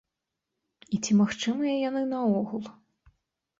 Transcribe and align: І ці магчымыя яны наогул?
І 0.97 1.01
ці 1.03 1.11
магчымыя 1.19 1.73
яны 1.89 2.03
наогул? 2.17 2.63